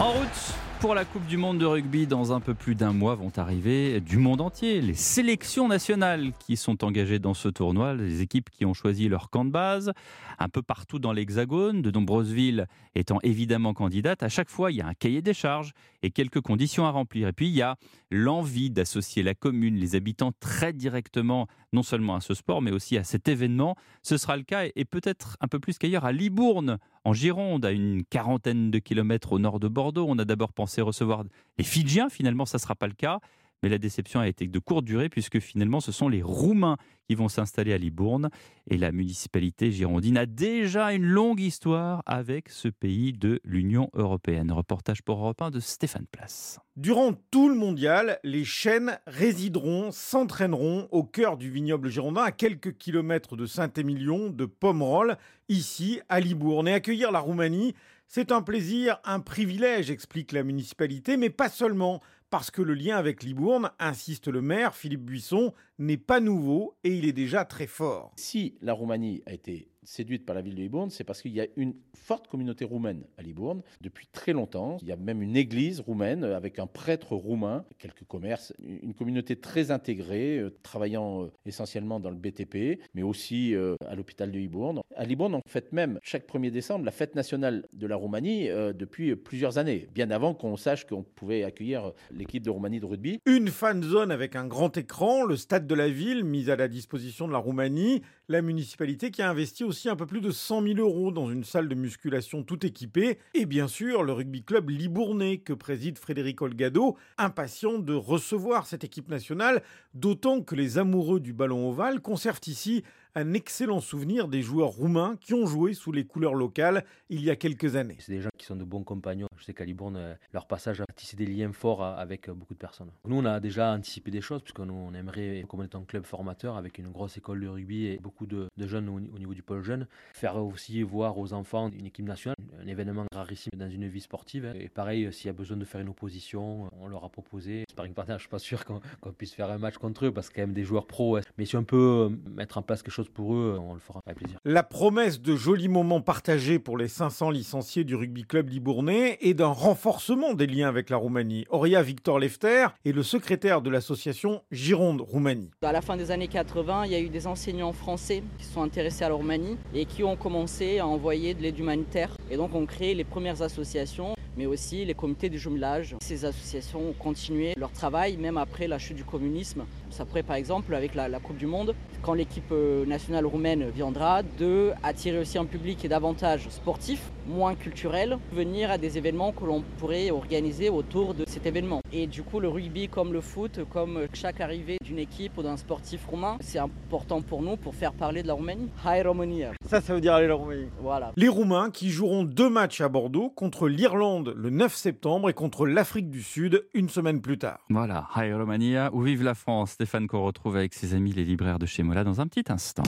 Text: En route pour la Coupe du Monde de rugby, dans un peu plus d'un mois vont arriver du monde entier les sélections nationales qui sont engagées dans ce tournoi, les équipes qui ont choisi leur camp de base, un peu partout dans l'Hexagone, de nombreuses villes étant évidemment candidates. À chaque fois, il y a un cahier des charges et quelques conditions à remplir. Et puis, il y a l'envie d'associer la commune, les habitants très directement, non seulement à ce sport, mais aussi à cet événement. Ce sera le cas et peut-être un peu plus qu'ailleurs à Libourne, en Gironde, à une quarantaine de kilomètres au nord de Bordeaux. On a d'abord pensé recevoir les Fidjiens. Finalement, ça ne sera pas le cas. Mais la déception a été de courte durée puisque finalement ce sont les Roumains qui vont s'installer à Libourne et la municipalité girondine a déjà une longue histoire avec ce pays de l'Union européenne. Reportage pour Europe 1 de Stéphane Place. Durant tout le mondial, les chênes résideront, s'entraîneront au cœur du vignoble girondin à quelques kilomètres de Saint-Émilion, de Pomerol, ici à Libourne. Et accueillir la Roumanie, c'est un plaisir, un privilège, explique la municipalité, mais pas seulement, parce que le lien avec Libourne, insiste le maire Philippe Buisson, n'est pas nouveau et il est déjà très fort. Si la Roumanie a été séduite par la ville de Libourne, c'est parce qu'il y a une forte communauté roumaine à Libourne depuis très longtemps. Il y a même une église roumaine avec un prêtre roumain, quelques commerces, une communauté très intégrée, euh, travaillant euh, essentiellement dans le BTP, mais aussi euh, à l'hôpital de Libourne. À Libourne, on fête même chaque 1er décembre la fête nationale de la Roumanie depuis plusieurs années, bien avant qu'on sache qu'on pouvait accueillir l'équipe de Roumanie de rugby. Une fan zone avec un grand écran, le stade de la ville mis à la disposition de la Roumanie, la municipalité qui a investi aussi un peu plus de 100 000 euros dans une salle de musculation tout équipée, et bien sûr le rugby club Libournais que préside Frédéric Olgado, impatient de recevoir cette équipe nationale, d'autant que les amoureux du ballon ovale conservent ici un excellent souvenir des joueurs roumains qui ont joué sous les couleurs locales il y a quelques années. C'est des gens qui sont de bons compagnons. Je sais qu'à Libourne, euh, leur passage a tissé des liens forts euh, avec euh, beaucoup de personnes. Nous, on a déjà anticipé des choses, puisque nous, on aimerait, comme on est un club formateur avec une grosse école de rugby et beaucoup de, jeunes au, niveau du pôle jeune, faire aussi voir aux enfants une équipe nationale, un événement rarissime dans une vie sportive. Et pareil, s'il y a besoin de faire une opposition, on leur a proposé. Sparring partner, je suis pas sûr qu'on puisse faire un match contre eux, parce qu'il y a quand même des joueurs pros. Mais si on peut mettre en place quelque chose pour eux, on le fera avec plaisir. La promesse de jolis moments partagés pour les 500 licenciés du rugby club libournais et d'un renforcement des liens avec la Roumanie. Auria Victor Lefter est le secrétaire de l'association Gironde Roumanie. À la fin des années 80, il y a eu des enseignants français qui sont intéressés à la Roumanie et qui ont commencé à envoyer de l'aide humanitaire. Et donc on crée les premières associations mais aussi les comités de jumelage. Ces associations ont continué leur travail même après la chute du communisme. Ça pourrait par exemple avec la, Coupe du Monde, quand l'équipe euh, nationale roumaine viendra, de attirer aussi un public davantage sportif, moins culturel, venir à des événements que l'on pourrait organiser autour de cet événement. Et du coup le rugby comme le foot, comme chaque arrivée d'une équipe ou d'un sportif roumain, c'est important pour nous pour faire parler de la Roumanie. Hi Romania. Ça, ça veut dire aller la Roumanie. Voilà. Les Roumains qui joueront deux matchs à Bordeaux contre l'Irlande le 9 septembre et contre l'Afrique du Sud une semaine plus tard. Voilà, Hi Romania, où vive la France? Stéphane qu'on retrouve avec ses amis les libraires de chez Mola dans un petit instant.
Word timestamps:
En 0.00 0.10
route 0.10 0.54
pour 0.80 0.94
la 0.94 1.04
Coupe 1.04 1.24
du 1.26 1.36
Monde 1.36 1.58
de 1.58 1.64
rugby, 1.64 2.06
dans 2.06 2.32
un 2.32 2.40
peu 2.40 2.52
plus 2.52 2.74
d'un 2.74 2.92
mois 2.92 3.14
vont 3.14 3.32
arriver 3.36 4.00
du 4.00 4.18
monde 4.18 4.40
entier 4.40 4.82
les 4.82 4.94
sélections 4.94 5.68
nationales 5.68 6.32
qui 6.40 6.56
sont 6.56 6.84
engagées 6.84 7.20
dans 7.20 7.32
ce 7.32 7.48
tournoi, 7.48 7.94
les 7.94 8.20
équipes 8.20 8.50
qui 8.50 8.66
ont 8.66 8.74
choisi 8.74 9.08
leur 9.08 9.30
camp 9.30 9.44
de 9.44 9.50
base, 9.50 9.92
un 10.38 10.48
peu 10.48 10.62
partout 10.62 10.98
dans 10.98 11.12
l'Hexagone, 11.12 11.80
de 11.80 11.90
nombreuses 11.92 12.32
villes 12.32 12.66
étant 12.96 13.18
évidemment 13.22 13.72
candidates. 13.72 14.22
À 14.22 14.28
chaque 14.28 14.50
fois, 14.50 14.72
il 14.72 14.78
y 14.78 14.80
a 14.82 14.86
un 14.86 14.94
cahier 14.94 15.22
des 15.22 15.32
charges 15.32 15.72
et 16.02 16.10
quelques 16.10 16.40
conditions 16.40 16.84
à 16.84 16.90
remplir. 16.90 17.28
Et 17.28 17.32
puis, 17.32 17.46
il 17.46 17.54
y 17.54 17.62
a 17.62 17.76
l'envie 18.10 18.70
d'associer 18.70 19.22
la 19.22 19.34
commune, 19.34 19.76
les 19.76 19.94
habitants 19.94 20.32
très 20.38 20.72
directement, 20.72 21.46
non 21.72 21.82
seulement 21.82 22.16
à 22.16 22.20
ce 22.20 22.34
sport, 22.34 22.60
mais 22.60 22.72
aussi 22.72 22.98
à 22.98 23.04
cet 23.04 23.28
événement. 23.28 23.76
Ce 24.02 24.18
sera 24.18 24.36
le 24.36 24.42
cas 24.42 24.64
et 24.74 24.84
peut-être 24.84 25.38
un 25.40 25.48
peu 25.48 25.60
plus 25.60 25.78
qu'ailleurs 25.78 26.04
à 26.04 26.12
Libourne, 26.12 26.78
en 27.04 27.12
Gironde, 27.12 27.64
à 27.64 27.70
une 27.70 28.04
quarantaine 28.04 28.70
de 28.70 28.78
kilomètres 28.78 29.32
au 29.32 29.38
nord 29.38 29.60
de 29.60 29.68
Bordeaux. 29.68 30.06
On 30.08 30.18
a 30.18 30.24
d'abord 30.24 30.52
pensé 30.52 30.80
recevoir 30.80 31.24
les 31.58 31.64
Fidjiens. 31.64 32.08
Finalement, 32.08 32.46
ça 32.46 32.58
ne 32.58 32.62
sera 32.62 32.74
pas 32.74 32.86
le 32.86 32.94
cas. 32.94 33.20
Mais 33.64 33.70
la 33.70 33.78
déception 33.78 34.20
a 34.20 34.28
été 34.28 34.46
de 34.46 34.58
courte 34.58 34.84
durée 34.84 35.08
puisque 35.08 35.40
finalement 35.40 35.80
ce 35.80 35.90
sont 35.90 36.10
les 36.10 36.20
Roumains 36.20 36.76
qui 37.08 37.14
vont 37.14 37.30
s'installer 37.30 37.72
à 37.72 37.78
Libourne 37.78 38.28
et 38.68 38.76
la 38.76 38.92
municipalité 38.92 39.72
girondine 39.72 40.18
a 40.18 40.26
déjà 40.26 40.92
une 40.92 41.06
longue 41.06 41.40
histoire 41.40 42.02
avec 42.04 42.50
ce 42.50 42.68
pays 42.68 43.14
de 43.14 43.40
l'Union 43.42 43.88
européenne. 43.94 44.52
Reportage 44.52 45.00
pour 45.00 45.18
Europe 45.18 45.40
1 45.40 45.50
de 45.50 45.60
Stéphane 45.60 46.04
Place. 46.12 46.60
Durant 46.76 47.14
tout 47.30 47.48
le 47.48 47.54
mondial, 47.54 48.18
les 48.22 48.44
chênes 48.44 48.98
résideront, 49.06 49.92
s'entraîneront 49.92 50.86
au 50.90 51.02
cœur 51.02 51.38
du 51.38 51.50
vignoble 51.50 51.88
girondin 51.88 52.22
à 52.22 52.32
quelques 52.32 52.76
kilomètres 52.76 53.34
de 53.34 53.46
Saint-Émilion, 53.46 54.28
de 54.28 54.44
Pomerol, 54.44 55.16
ici 55.48 56.02
à 56.10 56.20
Libourne. 56.20 56.68
Et 56.68 56.74
accueillir 56.74 57.12
la 57.12 57.20
Roumanie, 57.20 57.74
c'est 58.08 58.30
un 58.30 58.42
plaisir, 58.42 59.00
un 59.04 59.20
privilège, 59.20 59.90
explique 59.90 60.32
la 60.32 60.42
municipalité, 60.42 61.16
mais 61.16 61.30
pas 61.30 61.48
seulement, 61.48 62.02
parce 62.34 62.50
que 62.50 62.62
le 62.62 62.74
lien 62.74 62.96
avec 62.96 63.22
Libourne, 63.22 63.70
insiste 63.78 64.26
le 64.26 64.42
maire 64.42 64.74
Philippe 64.74 65.04
Buisson, 65.04 65.52
n'est 65.78 65.96
pas 65.96 66.18
nouveau 66.18 66.74
et 66.82 66.92
il 66.92 67.04
est 67.04 67.12
déjà 67.12 67.44
très 67.44 67.68
fort. 67.68 68.12
Si 68.16 68.56
la 68.60 68.72
Roumanie 68.72 69.22
a 69.26 69.32
été 69.32 69.68
séduite 69.84 70.24
par 70.24 70.34
la 70.34 70.42
ville 70.42 70.54
de 70.54 70.60
Libourne, 70.60 70.90
c'est 70.90 71.04
parce 71.04 71.20
qu'il 71.22 71.32
y 71.32 71.40
a 71.40 71.46
une 71.56 71.74
forte 71.94 72.28
communauté 72.28 72.64
roumaine 72.64 73.04
à 73.18 73.22
Libourne 73.22 73.62
depuis 73.80 74.06
très 74.06 74.32
longtemps. 74.32 74.78
Il 74.80 74.88
y 74.88 74.92
a 74.92 74.96
même 74.96 75.22
une 75.22 75.36
église 75.36 75.80
roumaine 75.80 76.24
avec 76.24 76.58
un 76.58 76.66
prêtre 76.66 77.14
roumain, 77.14 77.64
quelques 77.78 78.04
commerces, 78.04 78.52
une 78.58 78.94
communauté 78.94 79.36
très 79.36 79.70
intégrée, 79.70 80.38
euh, 80.38 80.50
travaillant 80.62 81.24
euh, 81.24 81.32
essentiellement 81.46 82.00
dans 82.00 82.10
le 82.10 82.16
BTP, 82.16 82.80
mais 82.94 83.02
aussi 83.02 83.54
euh, 83.54 83.76
à 83.86 83.94
l'hôpital 83.94 84.30
de 84.30 84.38
Libourne. 84.38 84.80
À 84.96 85.04
Libourne, 85.04 85.34
on 85.34 85.42
fête 85.46 85.72
même 85.72 85.98
chaque 86.02 86.26
1er 86.26 86.50
décembre 86.50 86.84
la 86.84 86.90
fête 86.90 87.14
nationale 87.14 87.66
de 87.72 87.86
la 87.86 87.96
Roumanie 87.96 88.48
depuis 88.74 89.14
plusieurs 89.16 89.58
années, 89.58 89.88
bien 89.92 90.10
avant 90.10 90.34
qu'on 90.34 90.56
sache 90.56 90.86
qu'on 90.86 91.02
pouvait 91.02 91.44
accueillir 91.44 91.92
l'équipe 92.24 92.42
de 92.42 92.50
Roumanie 92.50 92.80
de 92.80 92.86
rugby. 92.86 93.20
Une 93.26 93.48
fan 93.48 93.82
zone 93.82 94.10
avec 94.10 94.34
un 94.34 94.46
grand 94.46 94.74
écran, 94.78 95.24
le 95.24 95.36
stade 95.36 95.66
de 95.66 95.74
la 95.74 95.90
ville 95.90 96.24
mis 96.24 96.50
à 96.50 96.56
la 96.56 96.68
disposition 96.68 97.28
de 97.28 97.32
la 97.32 97.38
Roumanie, 97.38 98.00
la 98.28 98.42
municipalité 98.42 99.10
qui 99.10 99.22
a 99.22 99.30
investi 99.30 99.64
aussi 99.64 99.88
un 99.88 99.96
peu 99.96 100.06
plus 100.06 100.20
de 100.20 100.30
100 100.30 100.62
000 100.62 100.78
euros 100.78 101.10
dans 101.10 101.30
une 101.30 101.44
salle 101.44 101.68
de 101.68 101.74
musculation 101.74 102.42
tout 102.42 102.64
équipée, 102.64 103.18
et 103.34 103.46
bien 103.46 103.68
sûr 103.68 104.02
le 104.02 104.12
rugby 104.12 104.42
club 104.42 104.70
Libournais 104.70 105.38
que 105.38 105.52
préside 105.52 105.98
Frédéric 105.98 106.40
Olgado, 106.42 106.96
impatient 107.18 107.78
de 107.78 107.94
recevoir 107.94 108.66
cette 108.66 108.84
équipe 108.84 109.08
nationale, 109.08 109.62
d'autant 109.92 110.40
que 110.40 110.54
les 110.54 110.78
amoureux 110.78 111.20
du 111.20 111.32
ballon 111.32 111.68
ovale 111.68 112.00
conservent 112.00 112.40
ici 112.46 112.82
un 113.14 113.32
excellent 113.32 113.80
souvenir 113.80 114.28
des 114.28 114.42
joueurs 114.42 114.70
roumains 114.70 115.16
qui 115.20 115.34
ont 115.34 115.46
joué 115.46 115.74
sous 115.74 115.92
les 115.92 116.04
couleurs 116.04 116.34
locales 116.34 116.84
il 117.08 117.22
y 117.22 117.30
a 117.30 117.36
quelques 117.36 117.76
années. 117.76 117.96
C'est 118.00 118.12
des 118.12 118.20
gens 118.20 118.30
qui 118.36 118.44
sont 118.44 118.56
de 118.56 118.64
bons 118.64 118.82
compagnons. 118.82 119.28
Je 119.36 119.44
sais 119.44 119.54
qu'à 119.54 119.64
Libourne, 119.64 119.96
euh, 119.96 120.14
leur 120.32 120.46
passage 120.46 120.80
a 120.80 120.84
tissé 120.94 121.16
des 121.16 121.26
liens 121.26 121.52
forts 121.52 121.84
euh, 121.84 121.94
avec 121.94 122.28
euh, 122.28 122.34
beaucoup 122.34 122.54
de 122.54 122.58
personnes. 122.58 122.90
Nous, 123.06 123.16
on 123.16 123.24
a 123.24 123.38
déjà 123.38 123.72
anticipé 123.72 124.10
des 124.10 124.20
choses, 124.20 124.42
puisque 124.42 124.60
nous, 124.60 124.74
on 124.74 124.94
aimerait, 124.94 125.44
comme 125.48 125.60
on 125.60 125.64
est 125.64 125.74
un 125.74 125.84
club 125.84 126.04
formateur 126.04 126.56
avec 126.56 126.78
une 126.78 126.90
grosse 126.90 127.16
école 127.16 127.40
de 127.40 127.48
rugby 127.48 127.86
et 127.86 127.98
beaucoup 127.98 128.13
de, 128.22 128.48
jeunes 128.58 128.88
au, 128.88 129.00
niveau 129.00 129.34
du 129.34 129.42
pôle 129.42 129.62
jeune, 129.62 129.86
faire 130.14 130.36
aussi 130.36 130.82
voir 130.82 131.18
aux 131.18 131.32
enfants 131.32 131.70
une 131.70 131.86
équipe 131.86 132.06
nationale, 132.06 132.36
un 132.62 132.66
événement 132.66 133.04
rarissime 133.12 133.52
dans 133.56 133.68
une 133.68 133.88
vie 133.88 134.00
sportive. 134.00 134.52
Et 134.58 134.68
pareil, 134.68 135.12
s'il 135.12 135.26
y 135.26 135.30
a 135.30 135.32
besoin 135.32 135.56
de 135.56 135.64
faire 135.64 135.80
une 135.80 135.88
opposition, 135.88 136.70
on 136.80 136.88
leur 136.88 137.04
a 137.04 137.08
proposé. 137.08 137.64
Sparring 137.70 137.94
partner, 137.94 138.14
je 138.14 138.20
suis 138.20 138.28
pas 138.28 138.38
sûr 138.38 138.64
qu'on 138.64 138.80
puisse 139.12 139.34
faire 139.34 139.50
un 139.50 139.58
match 139.58 139.78
contre 139.78 140.06
eux, 140.06 140.12
parce 140.12 140.28
qu'il 140.28 140.38
y 140.38 140.40
a 140.40 140.44
quand 140.44 140.48
même 140.48 140.54
des 140.54 140.64
joueurs 140.64 140.86
pros. 140.86 141.18
Mais 141.38 141.44
si 141.44 141.56
on 141.56 141.64
peut 141.64 142.10
mettre 142.30 142.58
en 142.58 142.62
place 142.62 142.82
quelque 142.82 142.94
chose 142.94 143.08
pour 143.08 143.34
eux, 143.34 143.58
on 143.60 143.74
le 143.74 143.80
fera 143.80 144.00
avec 144.06 144.18
plaisir. 144.18 144.38
La 144.44 144.62
promesse 144.62 145.20
de 145.20 145.36
jolis 145.36 145.68
moments 145.68 146.00
partagés 146.00 146.58
pour 146.58 146.78
les 146.78 146.88
500 146.88 147.30
licenciés 147.30 147.84
du 147.84 147.94
rugby 147.94 148.24
club 148.24 148.48
libournais 148.48 149.18
et 149.20 149.34
d'un 149.34 149.48
renforcement 149.48 150.34
des 150.34 150.46
liens 150.46 150.68
avec 150.68 150.90
la 150.90 150.96
Roumanie. 150.96 151.46
Auria 151.50 151.82
Victor 151.82 152.18
Lefter 152.18 152.68
est 152.84 152.92
le 152.92 153.02
secrétaire 153.02 153.62
de 153.62 153.70
l'association 153.70 154.42
Gironde 154.50 155.00
Roumanie. 155.00 155.50
À 155.62 155.72
la 155.72 155.82
fin 155.82 155.96
des 155.96 156.10
années 156.10 156.28
80, 156.28 156.86
il 156.86 156.92
y 156.92 156.94
a 156.94 157.00
eu 157.00 157.08
des 157.08 157.26
enseignants 157.26 157.72
français 157.72 158.03
qui 158.06 158.44
sont 158.44 158.62
intéressés 158.62 159.04
à 159.04 159.08
la 159.08 159.14
Roumanie 159.14 159.56
et 159.74 159.86
qui 159.86 160.04
ont 160.04 160.16
commencé 160.16 160.78
à 160.78 160.86
envoyer 160.86 161.32
de 161.32 161.42
l'aide 161.42 161.58
humanitaire. 161.58 162.10
Et 162.30 162.36
donc 162.36 162.54
on 162.54 162.66
crée 162.66 162.94
les 162.94 163.04
premières 163.04 163.40
associations 163.40 164.14
mais 164.36 164.46
aussi 164.46 164.84
les 164.84 164.94
comités 164.94 165.28
de 165.28 165.36
jumelage. 165.36 165.96
Ces 166.00 166.24
associations 166.24 166.80
ont 166.90 166.92
continué 166.92 167.54
leur 167.56 167.70
travail 167.70 168.16
même 168.16 168.36
après 168.36 168.66
la 168.66 168.78
chute 168.78 168.96
du 168.96 169.04
communisme. 169.04 169.64
Ça 169.90 170.04
pourrait 170.04 170.22
par 170.22 170.36
exemple 170.36 170.74
avec 170.74 170.94
la, 170.94 171.08
Coupe 171.20 171.36
du 171.36 171.46
Monde, 171.46 171.74
quand 172.02 172.14
l'équipe 172.14 172.50
euh, 172.50 172.84
nationale 172.84 173.24
roumaine 173.24 173.70
viendra, 173.70 174.22
de 174.22 174.72
attirer 174.82 175.18
aussi 175.18 175.38
un 175.38 175.44
public 175.44 175.86
davantage 175.86 176.48
sportif, 176.48 177.12
moins 177.26 177.54
culturel, 177.54 178.18
venir 178.32 178.70
à 178.70 178.78
des 178.78 178.98
événements 178.98 179.32
que 179.32 179.44
l'on 179.44 179.62
pourrait 179.78 180.10
organiser 180.10 180.68
autour 180.68 181.14
de 181.14 181.24
cet 181.26 181.46
événement. 181.46 181.80
Et 181.92 182.06
du 182.06 182.22
coup 182.22 182.40
le 182.40 182.48
rugby 182.48 182.88
comme 182.88 183.12
le 183.12 183.20
foot, 183.20 183.60
comme 183.70 184.06
chaque 184.12 184.40
arrivée 184.40 184.78
d'une 184.84 184.98
équipe 184.98 185.38
ou 185.38 185.42
d'un 185.42 185.56
sportif 185.56 186.06
roumain, 186.06 186.36
c'est 186.40 186.58
important 186.58 187.22
pour 187.22 187.42
nous 187.42 187.56
pour 187.56 187.74
faire 187.74 187.92
parler 187.92 188.22
de 188.22 188.28
la 188.28 188.34
Roumanie. 188.34 188.70
Hi 188.84 189.02
Romania. 189.02 189.52
Ça, 189.68 189.80
ça 189.80 189.94
veut 189.94 190.00
dire 190.00 190.14
aller 190.14 190.26
la 190.26 190.34
Roumanie. 190.34 190.68
Voilà. 190.80 191.12
Les 191.16 191.28
Roumains 191.28 191.70
qui 191.70 191.90
joueront 191.90 192.24
deux 192.24 192.50
matchs 192.50 192.80
à 192.80 192.88
Bordeaux 192.88 193.30
contre 193.30 193.68
l'Irlande 193.68 194.34
le 194.36 194.50
9 194.50 194.74
septembre 194.74 195.28
et 195.28 195.34
contre 195.34 195.66
l'Afrique 195.66 196.10
du 196.10 196.22
Sud 196.22 196.66
une 196.74 196.88
semaine 196.88 197.20
plus 197.20 197.38
tard. 197.38 197.60
Voilà, 197.70 198.08
Hi 198.16 198.32
Romania, 198.32 198.90
où 198.92 199.02
vive 199.02 199.22
la 199.22 199.34
France? 199.34 199.72
Stéphane 199.72 200.06
qu'on 200.06 200.24
retrouve 200.24 200.56
avec 200.56 200.74
ses 200.74 200.94
amis 200.94 201.12
les 201.12 201.24
libraires 201.24 201.58
de 201.58 201.66
chez 201.66 201.82
Mola 201.82 202.04
dans 202.04 202.20
un 202.20 202.26
petit 202.26 202.44
instant. 202.52 202.82